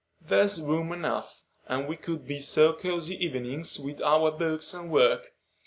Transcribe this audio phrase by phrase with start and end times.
[0.19, 5.35] There's room enough, and we could be so cosy evenings with our books and work.